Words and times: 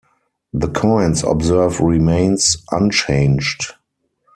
The 0.51 0.67
coin's 0.67 1.23
obverse 1.23 1.79
remains 1.79 2.57
unchanged. 2.71 3.75